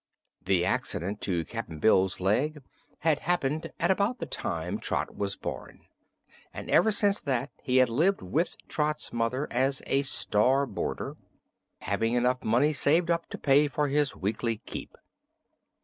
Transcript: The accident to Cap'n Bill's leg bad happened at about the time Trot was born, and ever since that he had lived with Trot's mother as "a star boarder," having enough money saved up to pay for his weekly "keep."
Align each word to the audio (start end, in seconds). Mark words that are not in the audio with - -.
The 0.43 0.65
accident 0.65 1.21
to 1.21 1.45
Cap'n 1.45 1.77
Bill's 1.77 2.19
leg 2.19 2.63
bad 3.03 3.19
happened 3.19 3.71
at 3.79 3.91
about 3.91 4.17
the 4.17 4.25
time 4.25 4.79
Trot 4.79 5.15
was 5.15 5.35
born, 5.35 5.81
and 6.51 6.71
ever 6.71 6.89
since 6.89 7.21
that 7.21 7.51
he 7.61 7.77
had 7.77 7.87
lived 7.87 8.23
with 8.23 8.57
Trot's 8.67 9.13
mother 9.13 9.47
as 9.51 9.83
"a 9.85 10.01
star 10.01 10.65
boarder," 10.65 11.17
having 11.81 12.15
enough 12.15 12.43
money 12.43 12.73
saved 12.73 13.11
up 13.11 13.29
to 13.29 13.37
pay 13.37 13.67
for 13.67 13.89
his 13.89 14.15
weekly 14.15 14.57
"keep." 14.65 14.97